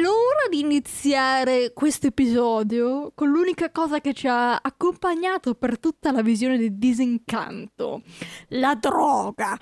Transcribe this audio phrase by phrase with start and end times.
[0.00, 6.22] l'ora di iniziare questo episodio con l'unica cosa che ci ha accompagnato per tutta la
[6.22, 8.02] visione di disincanto,
[8.48, 9.58] la droga.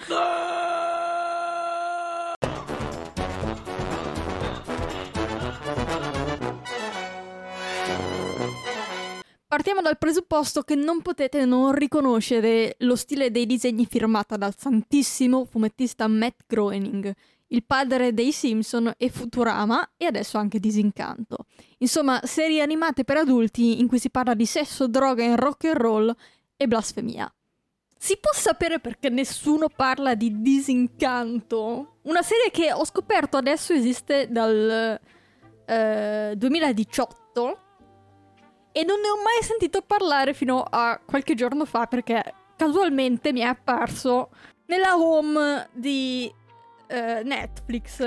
[9.49, 15.47] Partiamo dal presupposto che non potete non riconoscere lo stile dei disegni firmata dal santissimo
[15.47, 17.15] fumettista Matt Groening,
[17.49, 21.47] il padre dei Simpson e Futurama e adesso anche Disincanto.
[21.79, 25.77] Insomma, serie animate per adulti in cui si parla di sesso, droga e rock and
[25.77, 26.17] roll
[26.57, 27.33] e blasfemia.
[27.99, 31.99] Si può sapere perché nessuno parla di Disincanto?
[32.03, 35.01] Una serie che ho scoperto adesso esiste dal
[35.67, 37.61] eh, 2018
[38.73, 43.41] e non ne ho mai sentito parlare fino a qualche giorno fa perché casualmente mi
[43.41, 44.31] è apparso
[44.67, 46.31] nella home di
[46.87, 48.01] eh, Netflix.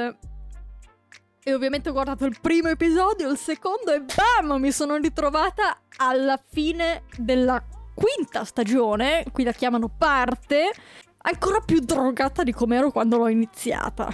[1.42, 4.60] E ovviamente ho guardato il primo episodio, il secondo e bam!
[4.60, 10.72] Mi sono ritrovata alla fine della quinta stagione, qui la chiamano parte,
[11.18, 14.08] ancora più drogata di come ero quando l'ho iniziata.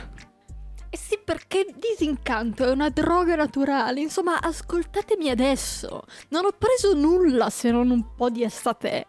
[0.90, 4.00] Eh sì, perché disincanto è una droga naturale.
[4.00, 6.03] Insomma, ascoltatemi adesso.
[6.30, 9.06] Non ho preso nulla se non un po' di estate.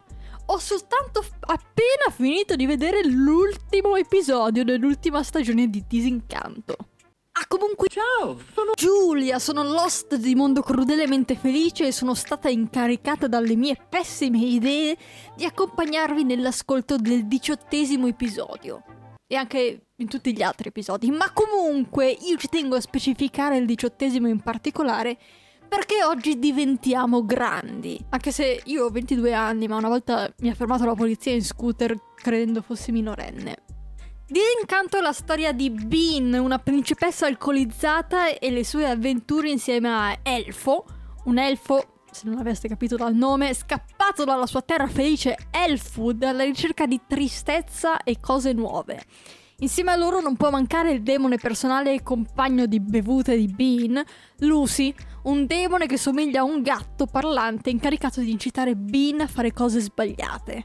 [0.49, 6.77] Ho soltanto f- appena finito di vedere l'ultimo episodio dell'ultima stagione di Disincanto.
[7.33, 8.39] Ah, comunque, ciao!
[8.55, 14.39] Sono Giulia, sono l'host di Mondo Crudelmente Felice e sono stata incaricata dalle mie pessime
[14.39, 14.97] idee
[15.35, 18.85] di accompagnarvi nell'ascolto del diciottesimo episodio
[19.27, 21.11] e anche in tutti gli altri episodi.
[21.11, 25.19] Ma comunque io ci tengo a specificare il diciottesimo in particolare
[25.67, 27.99] perché oggi diventiamo grandi.
[28.11, 31.45] Anche se io ho 22 anni, ma una volta mi ha fermato la polizia in
[31.45, 33.57] scooter credendo fossi minorenne.
[34.27, 40.19] Di incanto la storia di Bean, una principessa alcolizzata e le sue avventure insieme a
[40.23, 40.85] Elfo,
[41.25, 46.45] un elfo se non aveste capito dal nome, scappato dalla sua terra felice Elfwood alla
[46.45, 49.05] ricerca di tristezza e cose nuove.
[49.61, 54.03] Insieme a loro non può mancare il demone personale e compagno di bevute di Bean,
[54.41, 54.95] Lucy,
[55.25, 59.81] un demone che somiglia a un gatto parlante incaricato di incitare Bean a fare cose
[59.81, 60.65] sbagliate.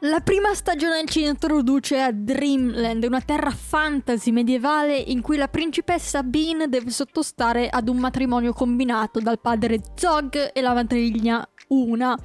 [0.00, 6.22] La prima stagione ci introduce a Dreamland, una terra fantasy medievale in cui la principessa
[6.22, 12.16] Bean deve sottostare ad un matrimonio combinato dal padre Zog e la matrigna Una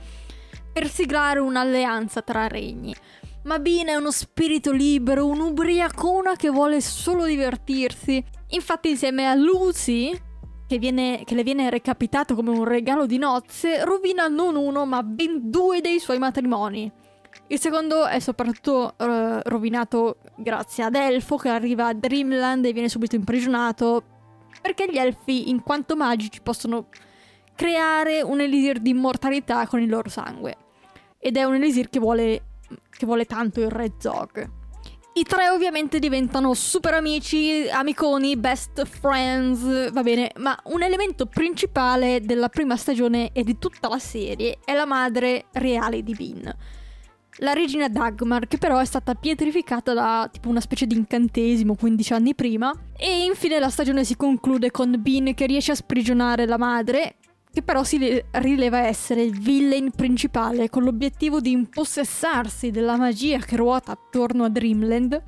[0.72, 2.96] per siglare un'alleanza tra regni.
[3.44, 8.24] Ma Bean è uno spirito libero, un'ubriacona che vuole solo divertirsi.
[8.50, 10.16] Infatti insieme a Lucy,
[10.68, 15.02] che, viene, che, le viene recapitato come un regalo di nozze, rovina non uno ma
[15.02, 16.92] ben due dei suoi matrimoni.
[17.48, 22.90] Il secondo è soprattutto uh, rovinato grazie ad Elfo che arriva a Dreamland e viene
[22.90, 24.04] subito imprigionato
[24.62, 26.88] perché gli elfi in quanto magici possono
[27.56, 30.56] creare un elisir di immortalità con il loro sangue.
[31.18, 32.44] Ed è un elisir che vuole,
[33.02, 34.50] che vuole tanto il re Zog.
[35.14, 42.22] I tre ovviamente diventano super amici, amiconi, best friends, va bene, ma un elemento principale
[42.22, 46.56] della prima stagione e di tutta la serie è la madre reale di Bean
[47.38, 52.14] la regina Dagmar, che però è stata pietrificata da tipo una specie di incantesimo 15
[52.14, 52.72] anni prima.
[52.98, 57.16] E infine la stagione si conclude con Bean che riesce a sprigionare la madre,
[57.54, 63.58] che però si rileva essere il villain principale con l'obiettivo di impossessarsi della magia che
[63.58, 65.22] ruota attorno a Dreamland.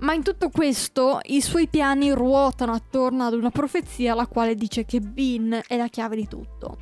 [0.00, 4.84] Ma in tutto questo i suoi piani ruotano attorno ad una profezia la quale dice
[4.84, 6.78] che Bean è la chiave di tutto.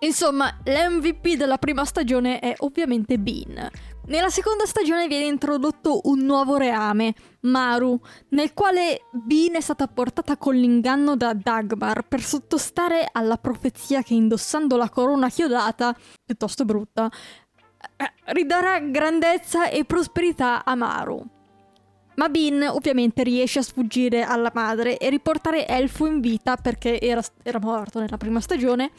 [0.00, 3.68] Insomma, l'MVP della prima stagione è ovviamente Bean.
[4.04, 10.36] Nella seconda stagione viene introdotto un nuovo reame, Maru, nel quale Bean è stata portata
[10.36, 17.08] con l'inganno da Dagmar per sottostare alla profezia che indossando la corona chiodata, piuttosto brutta,
[17.96, 21.24] eh, ridarà grandezza e prosperità a Maru.
[22.16, 27.22] Ma Bean ovviamente riesce a sfuggire alla madre e riportare Elfo in vita perché era,
[27.44, 28.90] era morto nella prima stagione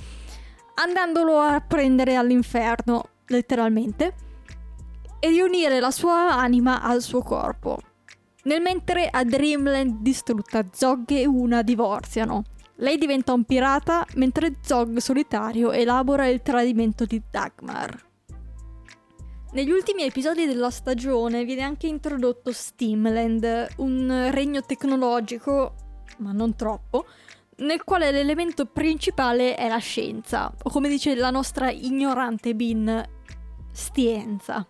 [0.75, 4.31] andandolo a prendere all'inferno, letteralmente,
[5.23, 7.79] e riunire la sua anima al suo corpo.
[8.43, 12.43] Nel mentre a Dreamland distrutta Zog e Una divorziano.
[12.75, 18.05] Lei diventa un pirata mentre Zog solitario elabora il tradimento di Dagmar.
[19.53, 25.75] Negli ultimi episodi della stagione viene anche introdotto Steamland, un regno tecnologico,
[26.17, 27.05] ma non troppo,
[27.59, 33.01] nel quale l'elemento principale è la scienza, o come dice la nostra ignorante Bin,
[33.71, 34.67] stienza.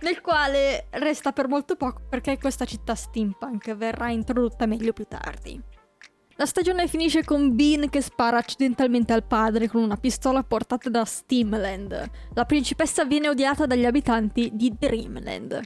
[0.00, 5.60] Nel quale resta per molto poco perché questa città steampunk verrà introdotta meglio più tardi.
[6.38, 11.02] La stagione finisce con Bean che spara accidentalmente al padre con una pistola portata da
[11.06, 12.10] Steamland.
[12.34, 15.62] La principessa viene odiata dagli abitanti di Dreamland.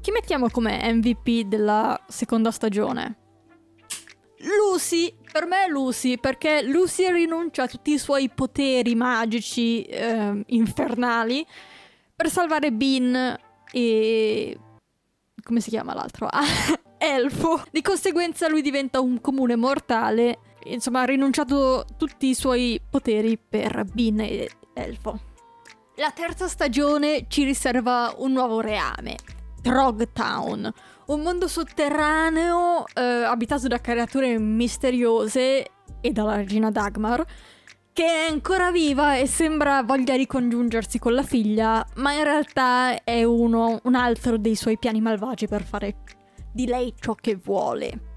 [0.00, 3.18] Chi mettiamo come MVP della seconda stagione?
[4.38, 10.42] Lucy, per me è Lucy, perché Lucy rinuncia a tutti i suoi poteri magici eh,
[10.46, 11.46] infernali
[12.16, 13.38] per salvare Bean
[13.72, 14.58] e...
[15.42, 16.26] come si chiama l'altro?
[16.26, 16.44] Ah,
[16.98, 17.62] elfo.
[17.70, 20.38] Di conseguenza lui diventa un comune mortale.
[20.64, 25.18] Insomma, ha rinunciato tutti i suoi poteri per Bean e elfo.
[25.96, 29.16] La terza stagione ci riserva un nuovo reame.
[29.60, 30.72] Trogtown,
[31.06, 35.66] un mondo sotterraneo eh, abitato da creature misteriose
[36.00, 37.24] e dalla regina Dagmar,
[37.92, 43.22] che è ancora viva e sembra voglia ricongiungersi con la figlia, ma in realtà è
[43.22, 45.96] uno, un altro dei suoi piani malvagi per fare
[46.52, 48.10] di lei ciò che vuole.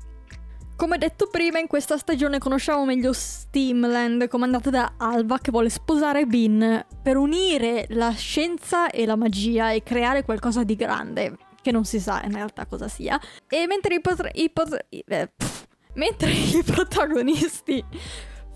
[0.78, 6.26] Come detto prima, in questa stagione conosciamo meglio Steamland, comandata da Alva che vuole sposare
[6.26, 11.86] Bean per unire la scienza e la magia e creare qualcosa di grande, che non
[11.86, 13.20] si sa in realtà cosa sia.
[13.48, 17.84] E mentre i, potre- i, pot- eh, pff, mentre i protagonisti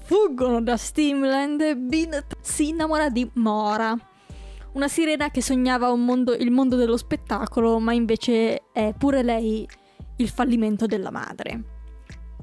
[0.09, 3.95] fuggono da Steamland, Bean si innamora di Mora,
[4.71, 9.69] una sirena che sognava mondo, il mondo dello spettacolo, ma invece è pure lei
[10.15, 11.61] il fallimento della madre.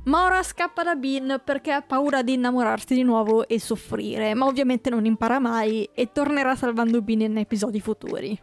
[0.05, 4.89] Mora scappa da Bean perché ha paura di innamorarsi di nuovo e soffrire, ma ovviamente
[4.89, 8.39] non impara mai e tornerà salvando Bean in episodi futuri.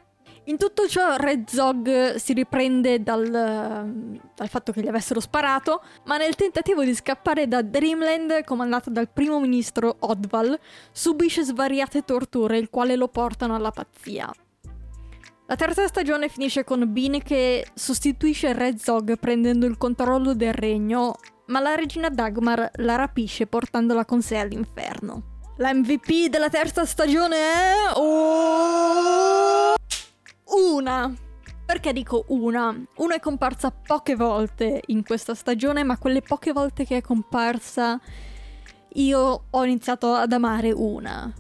[0.46, 6.18] In tutto ciò Red Zog si riprende dal, dal, fatto che gli avessero sparato, ma
[6.18, 10.60] nel tentativo di scappare da Dreamland, comandato dal primo ministro Odval,
[10.92, 14.30] subisce svariate torture, il quale lo portano alla pazzia.
[15.48, 21.16] La terza stagione finisce con Bean che sostituisce Red Zog prendendo il controllo del regno,
[21.48, 25.32] ma la regina Dagmar la rapisce portandola con sé all'inferno.
[25.58, 27.74] La MVP della terza stagione è...
[27.94, 29.63] Oh!
[30.56, 31.14] Una.
[31.66, 32.76] Perché dico una?
[32.98, 38.00] Una è comparsa poche volte in questa stagione, ma quelle poche volte che è comparsa
[38.96, 41.34] io ho iniziato ad amare una.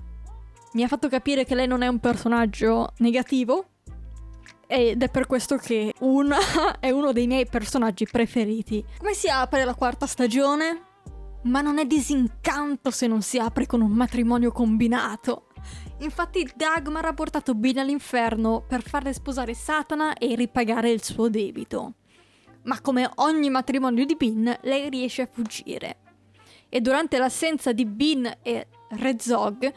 [0.74, 3.65] Mi ha fatto capire che lei non è un personaggio negativo
[4.65, 6.38] ed è per questo che una
[6.80, 8.83] è uno dei miei personaggi preferiti.
[8.98, 10.92] Come si apre la quarta stagione?
[11.44, 15.48] Ma non è disincanto se non si apre con un matrimonio combinato.
[16.00, 21.94] Infatti Dagmar ha portato Bean all'inferno per farle sposare Satana e ripagare il suo debito.
[22.63, 25.98] Ma come ogni matrimonio di Bean, lei riesce a fuggire.
[26.69, 29.74] E durante l'assenza di Bean e Rezog,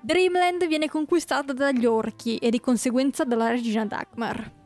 [0.00, 4.60] Dreamland viene conquistata dagli orchi e di conseguenza dalla regina Dagmar.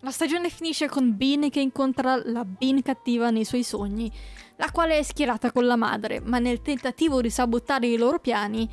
[0.00, 4.08] La stagione finisce con Bean che incontra la Bean cattiva nei suoi sogni,
[4.54, 8.70] la quale è schierata con la madre, ma nel tentativo di sabotare i loro piani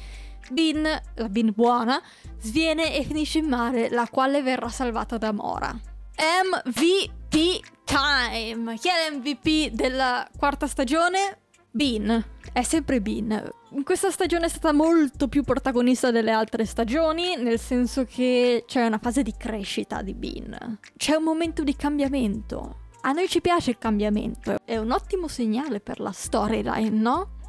[0.51, 0.83] Bean,
[1.15, 2.01] la Bean buona,
[2.39, 5.73] sviene e finisce in mare, la quale verrà salvata da Mora.
[6.15, 8.77] MVP time!
[8.77, 11.39] Chi è l'MVP della quarta stagione?
[11.71, 12.23] Bean.
[12.51, 13.49] È sempre Bean.
[13.71, 18.85] In questa stagione è stata molto più protagonista delle altre stagioni, nel senso che c'è
[18.85, 20.77] una fase di crescita di Bean.
[20.95, 22.81] C'è un momento di cambiamento.
[23.01, 27.41] A noi ci piace il cambiamento, è un ottimo segnale per la storyline, no?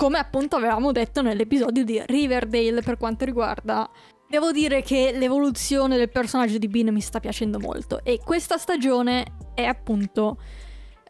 [0.00, 3.86] Come appunto avevamo detto nell'episodio di Riverdale per quanto riguarda
[4.26, 9.26] Devo dire che l'evoluzione del personaggio di Bean mi sta piacendo molto e questa stagione
[9.54, 10.40] è appunto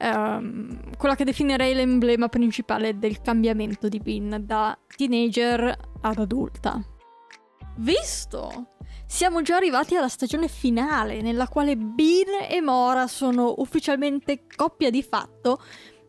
[0.01, 6.83] um, quella che definirei l'emblema principale del cambiamento di Bean da teenager ad adulta.
[7.77, 8.71] Visto?
[9.07, 15.03] Siamo già arrivati alla stagione finale nella quale Bean e Mora sono ufficialmente coppia di
[15.03, 15.61] fatto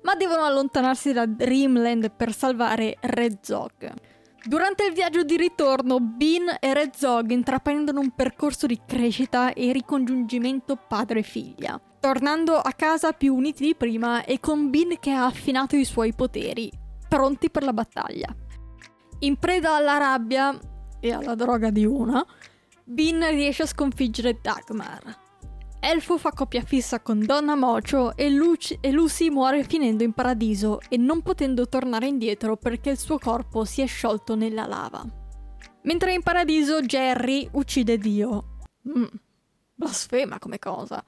[0.03, 3.93] ma devono allontanarsi da Dreamland per salvare Red Zog.
[4.43, 9.72] Durante il viaggio di ritorno, Bean e Red Zog intraprendono un percorso di crescita e
[9.72, 15.75] ricongiungimento padre-figlia, tornando a casa più uniti di prima e con Bean che ha affinato
[15.75, 16.72] i suoi poteri,
[17.08, 18.36] pronti per la battaglia.
[19.20, 20.58] In preda alla rabbia
[21.00, 22.25] e alla droga di una,
[22.84, 25.01] Bean riesce a sconfiggere Dagmar,
[25.84, 30.80] Elfo fa coppia fissa con Donna Mocho e, Luci- e Lucy muore finendo in paradiso
[30.88, 35.04] e non potendo tornare indietro perché il suo corpo si è sciolto nella lava.
[35.82, 38.60] Mentre in paradiso Jerry uccide Dio.
[38.88, 39.06] Mm,
[39.74, 41.04] blasfema come cosa.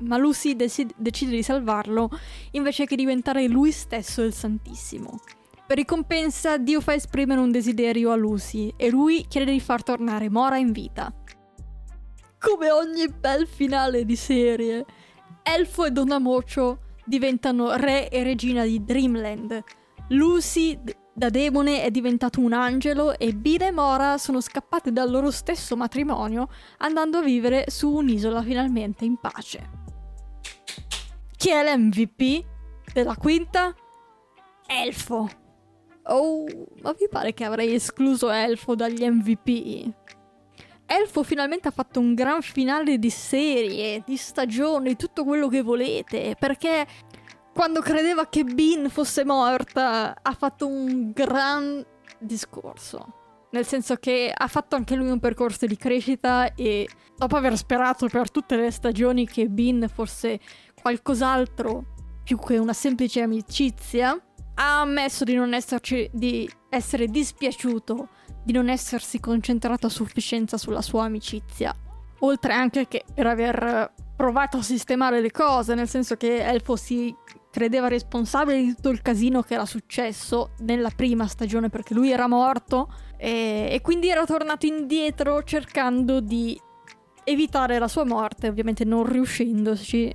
[0.00, 2.10] Ma Lucy desi- decide di salvarlo
[2.50, 5.20] invece che diventare lui stesso il Santissimo.
[5.64, 10.28] Per ricompensa Dio fa esprimere un desiderio a Lucy e lui chiede di far tornare
[10.28, 11.12] Mora in vita
[12.38, 14.84] come ogni bel finale di serie,
[15.42, 19.62] Elfo e Donna Mocho diventano re e regina di Dreamland.
[20.08, 20.78] Lucy
[21.12, 25.76] da demone è diventato un angelo e Bina e Mora sono scappate dal loro stesso
[25.76, 29.70] matrimonio andando a vivere su un'isola finalmente in pace.
[31.36, 32.44] Chi è l'MVP
[32.92, 33.74] della quinta?
[34.66, 35.28] Elfo.
[36.04, 36.44] Oh,
[36.82, 39.92] ma vi pare che avrei escluso Elfo dagli MVP?
[40.90, 46.34] Elfo finalmente ha fatto un gran finale di serie, di stagione, tutto quello che volete,
[46.38, 46.86] perché
[47.52, 51.84] quando credeva che Bean fosse morta, ha fatto un gran
[52.18, 53.16] discorso.
[53.50, 58.08] Nel senso che ha fatto anche lui un percorso di crescita e dopo aver sperato
[58.08, 60.40] per tutte le stagioni che Bean fosse
[60.80, 61.84] qualcos'altro
[62.24, 64.18] più che una semplice amicizia,
[64.54, 68.08] ha ammesso di non esserci, di essere dispiaciuto
[68.48, 71.74] di non essersi concentrato a sufficienza sulla sua amicizia.
[72.20, 77.14] Oltre anche che per aver provato a sistemare le cose, nel senso che Elfo si
[77.50, 82.26] credeva responsabile di tutto il casino che era successo nella prima stagione perché lui era
[82.26, 86.58] morto e, e quindi era tornato indietro cercando di
[87.24, 90.14] evitare la sua morte, ovviamente non riuscendoci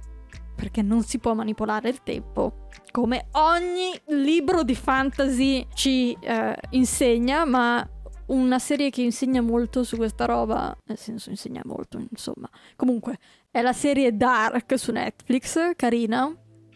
[0.55, 7.45] perché non si può manipolare il tempo, come ogni libro di fantasy ci eh, insegna,
[7.45, 7.87] ma
[8.33, 12.49] una serie che insegna molto su questa roba, nel senso insegna molto, insomma.
[12.75, 13.17] Comunque,
[13.51, 16.35] è la serie Dark su Netflix, carina,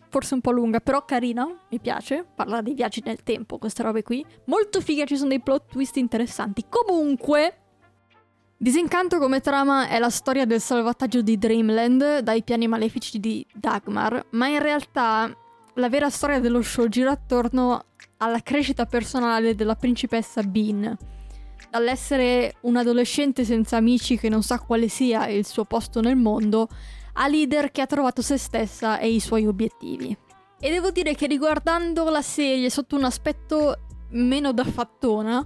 [0.10, 2.26] forse un po' lunga, però carina, mi piace.
[2.36, 4.26] Parla dei viaggi nel tempo, queste robe qui.
[4.46, 6.66] Molto figa, ci sono dei plot twist interessanti.
[6.70, 7.62] Comunque,
[8.60, 14.30] Disincanto come trama è la storia del salvataggio di Dreamland dai piani malefici di Dagmar,
[14.32, 15.32] ma in realtà
[15.76, 17.84] la vera storia dello show gira attorno
[18.18, 20.98] alla crescita personale della principessa Bean.
[21.70, 26.68] Dall'essere un adolescente senza amici che non sa quale sia il suo posto nel mondo,
[27.14, 30.16] a leader che ha trovato se stessa e i suoi obiettivi.
[30.60, 33.80] E devo dire che riguardando la serie sotto un aspetto
[34.12, 35.46] meno da fattona,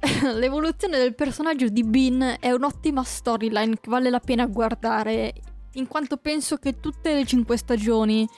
[0.34, 5.32] l'evoluzione del personaggio di Bean è un'ottima storyline che vale la pena guardare,
[5.74, 8.28] in quanto penso che tutte le cinque stagioni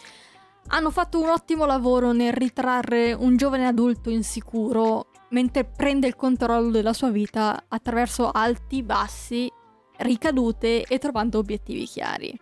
[0.68, 6.70] hanno fatto un ottimo lavoro nel ritrarre un giovane adulto insicuro mentre prende il controllo
[6.70, 9.50] della sua vita attraverso alti, bassi,
[9.98, 12.38] ricadute e trovando obiettivi chiari.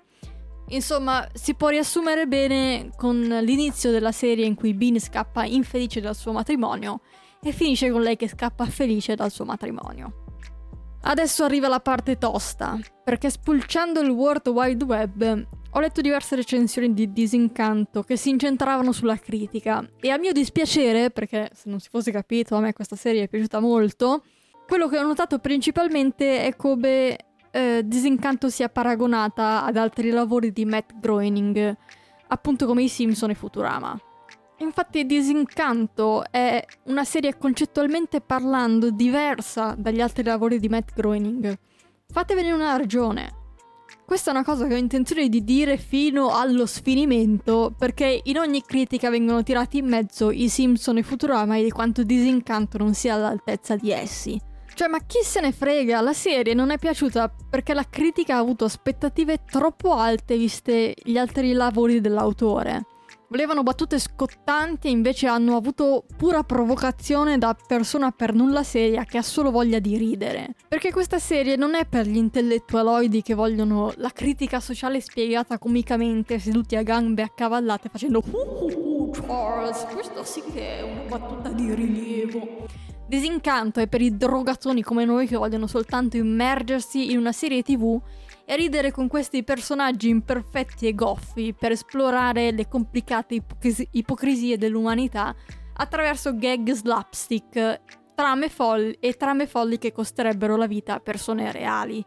[0.68, 6.14] Insomma, si può riassumere bene con l'inizio della serie in cui Bean scappa infelice dal
[6.14, 7.00] suo matrimonio
[7.42, 10.24] e finisce con lei che scappa felice dal suo matrimonio.
[11.02, 16.92] Adesso arriva la parte tosta, perché spulciando il World Wide Web ho letto diverse recensioni
[16.92, 21.88] di disincanto che si incentravano sulla critica e a mio dispiacere, perché se non si
[21.88, 24.24] fosse capito a me questa serie è piaciuta molto,
[24.66, 27.16] quello che ho notato principalmente è come
[27.52, 31.76] eh, Disincanto sia paragonata ad altri lavori di Matt Groening,
[32.28, 33.98] appunto come i Simpson e Futurama.
[34.58, 41.58] Infatti Disincanto è una serie concettualmente parlando diversa dagli altri lavori di Matt Groening.
[42.06, 43.39] Fatevene una ragione.
[44.10, 48.60] Questa è una cosa che ho intenzione di dire fino allo sfinimento, perché in ogni
[48.60, 53.14] critica vengono tirati in mezzo i Simpson e Futurama e di quanto Disincanto non sia
[53.14, 54.36] all'altezza di essi.
[54.74, 56.00] Cioè, ma chi se ne frega?
[56.00, 61.16] La serie non è piaciuta perché la critica ha avuto aspettative troppo alte viste gli
[61.16, 62.86] altri lavori dell'autore.
[63.30, 69.18] Volevano battute scottanti e invece hanno avuto pura provocazione da persona per nulla seria che
[69.18, 70.56] ha solo voglia di ridere.
[70.66, 76.40] Perché questa serie non è per gli intellettualoidi che vogliono la critica sociale spiegata comicamente
[76.40, 82.66] seduti a gambe accavallate facendo uh, Charles, questa sì che è una battuta di rilievo.
[83.06, 88.00] Disincanto è per i drogatoni come noi che vogliono soltanto immergersi in una serie tv
[88.44, 95.34] e ridere con questi personaggi imperfetti e goffi per esplorare le complicate ipocris- ipocrisie dell'umanità
[95.74, 97.80] attraverso gag slapstick
[98.14, 102.04] trame folli e trame folli che costerebbero la vita a persone reali.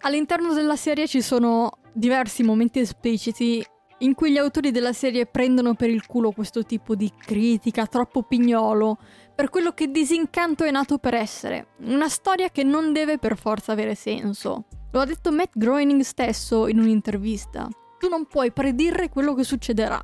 [0.00, 3.64] All'interno della serie ci sono diversi momenti espliciti
[3.98, 8.22] in cui gli autori della serie prendono per il culo questo tipo di critica troppo
[8.22, 8.98] pignolo
[9.34, 13.72] per quello che Disincanto è nato per essere, una storia che non deve per forza
[13.72, 14.64] avere senso.
[14.92, 17.66] Lo ha detto Matt Groening stesso in un'intervista.
[17.98, 19.98] Tu non puoi predire quello che succederà.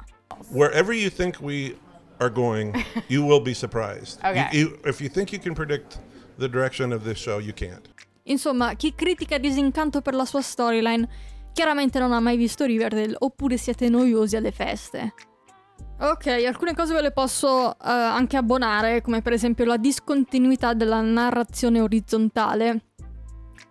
[0.51, 1.77] Wherever you think we
[2.19, 2.75] are going,
[3.09, 4.19] you will be surprised.
[4.25, 4.49] Okay.
[4.53, 6.01] You, you, if you think you can predict
[6.39, 7.87] the direction of this show, you can't.
[8.25, 11.07] Insomma, chi critica Disincanto per la sua storyline
[11.53, 15.13] chiaramente non ha mai visto Riverdale oppure siete noiosi alle feste.
[16.01, 21.01] Ok, alcune cose ve le posso uh, anche abbonare, come per esempio la discontinuità della
[21.01, 22.85] narrazione orizzontale.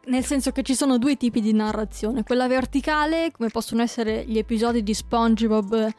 [0.06, 4.38] Nel senso che ci sono due tipi di narrazione, quella verticale, come possono essere gli
[4.38, 5.90] episodi di SpongeBob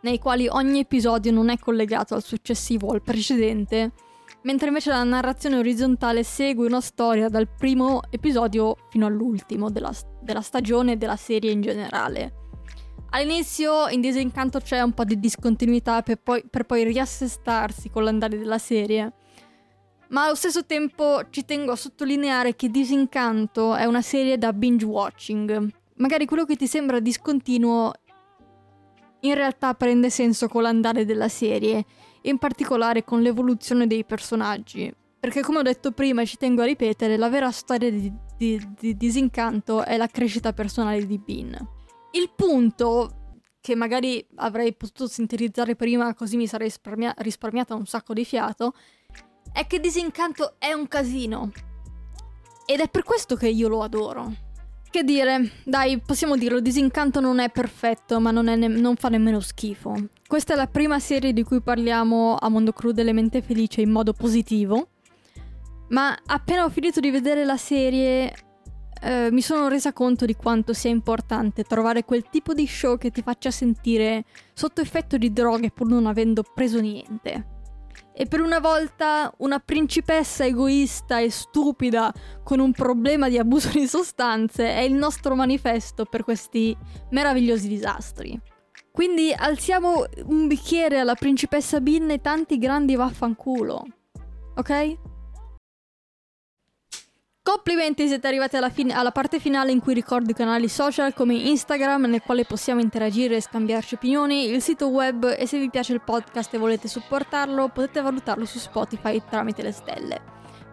[0.00, 3.92] nei quali ogni episodio non è collegato al successivo o al precedente,
[4.42, 10.40] mentre invece la narrazione orizzontale segue una storia dal primo episodio fino all'ultimo della, della
[10.40, 12.34] stagione e della serie in generale.
[13.10, 18.38] All'inizio in Disincanto c'è un po' di discontinuità per poi, per poi riassestarsi con l'andare
[18.38, 19.12] della serie,
[20.08, 24.84] ma allo stesso tempo ci tengo a sottolineare che Disincanto è una serie da binge
[24.84, 25.68] watching.
[25.96, 27.92] Magari quello che ti sembra discontinuo
[29.20, 31.84] in realtà prende senso con l'andare della serie
[32.22, 34.92] in particolare con l'evoluzione dei personaggi.
[35.20, 38.68] Perché come ho detto prima e ci tengo a ripetere, la vera storia di, di,
[38.78, 41.56] di disincanto è la crescita personale di Bean.
[42.12, 48.14] Il punto che magari avrei potuto sintetizzare prima così mi sarei risparmia- risparmiata un sacco
[48.14, 48.72] di fiato,
[49.52, 51.50] è che Disincanto è un casino.
[52.66, 54.32] Ed è per questo che io lo adoro.
[54.90, 59.40] Che dire, dai, possiamo dirlo, Disincanto non è perfetto, ma non, ne- non, fa nemmeno
[59.40, 59.94] schifo.
[60.26, 64.12] Questa è la prima serie di cui parliamo a Mondo Crudo Mente Felice in modo
[64.12, 64.88] positivo.
[65.88, 68.32] Ma appena ho finito di vedere la serie,
[69.00, 73.10] eh, mi sono resa conto di quanto sia importante trovare quel tipo di show che
[73.10, 77.56] ti faccia sentire sotto effetto di droghe pur non avendo preso niente.
[78.20, 83.86] E per una volta una principessa egoista e stupida con un problema di abuso di
[83.86, 86.76] sostanze è il nostro manifesto per questi
[87.10, 88.36] meravigliosi disastri.
[88.90, 93.86] Quindi alziamo un bicchiere alla principessa Bin e tanti grandi vaffanculo.
[94.56, 94.96] Ok?
[97.48, 101.32] Complimenti, siete arrivati alla, fine, alla, parte finale in cui ricordo i canali social come
[101.32, 105.94] Instagram nel quale possiamo interagire e scambiarci opinioni, il sito web e se vi piace
[105.94, 110.20] il podcast e volete supportarlo potete valutarlo su Spotify tramite le stelle.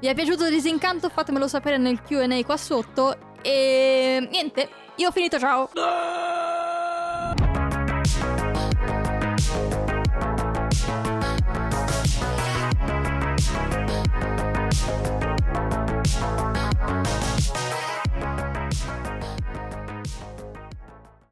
[0.02, 1.08] Vi è piaciuto Disincanto?
[1.08, 4.68] Fatemelo sapere nel Q&A qua sotto e niente,
[4.98, 5.70] io ho finito, ciao!